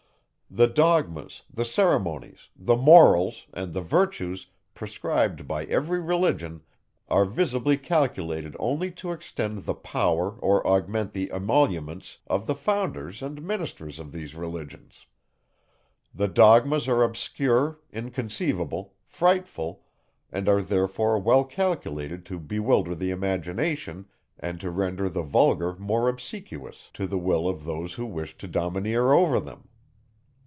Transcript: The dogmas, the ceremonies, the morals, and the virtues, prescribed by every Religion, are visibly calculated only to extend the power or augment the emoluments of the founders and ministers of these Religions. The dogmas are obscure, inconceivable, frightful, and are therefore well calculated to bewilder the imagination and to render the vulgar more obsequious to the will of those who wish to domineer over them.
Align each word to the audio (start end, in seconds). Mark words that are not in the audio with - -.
The 0.53 0.67
dogmas, 0.67 1.43
the 1.49 1.63
ceremonies, 1.63 2.49
the 2.57 2.75
morals, 2.75 3.45
and 3.53 3.71
the 3.71 3.79
virtues, 3.79 4.47
prescribed 4.75 5.47
by 5.47 5.63
every 5.67 6.01
Religion, 6.01 6.63
are 7.07 7.23
visibly 7.23 7.77
calculated 7.77 8.57
only 8.59 8.91
to 8.99 9.13
extend 9.13 9.59
the 9.59 9.73
power 9.73 10.31
or 10.39 10.67
augment 10.67 11.13
the 11.13 11.31
emoluments 11.31 12.17
of 12.27 12.47
the 12.47 12.53
founders 12.53 13.21
and 13.21 13.41
ministers 13.41 13.97
of 13.97 14.11
these 14.11 14.35
Religions. 14.35 15.05
The 16.13 16.27
dogmas 16.27 16.85
are 16.89 17.01
obscure, 17.01 17.79
inconceivable, 17.89 18.93
frightful, 19.05 19.85
and 20.33 20.49
are 20.49 20.61
therefore 20.61 21.17
well 21.19 21.45
calculated 21.45 22.25
to 22.25 22.39
bewilder 22.39 22.93
the 22.93 23.11
imagination 23.11 24.05
and 24.37 24.59
to 24.59 24.69
render 24.69 25.07
the 25.07 25.23
vulgar 25.23 25.77
more 25.77 26.09
obsequious 26.09 26.89
to 26.95 27.07
the 27.07 27.17
will 27.17 27.47
of 27.47 27.63
those 27.63 27.93
who 27.93 28.05
wish 28.05 28.37
to 28.39 28.49
domineer 28.49 29.13
over 29.13 29.39
them. 29.39 29.69